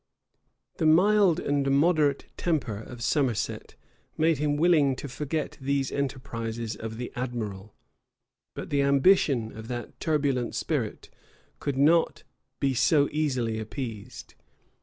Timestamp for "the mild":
0.77-1.39